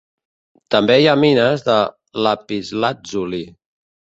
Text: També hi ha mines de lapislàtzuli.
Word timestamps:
També 0.75 0.95
hi 1.01 1.05
ha 1.11 1.13
mines 1.25 1.65
de 1.67 1.75
lapislàtzuli. 2.29 3.45